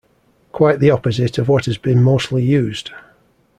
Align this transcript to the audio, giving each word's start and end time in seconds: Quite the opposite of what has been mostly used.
Quite 0.51 0.79
the 0.79 0.89
opposite 0.89 1.37
of 1.37 1.47
what 1.47 1.65
has 1.65 1.77
been 1.77 2.01
mostly 2.01 2.41
used. 2.43 2.89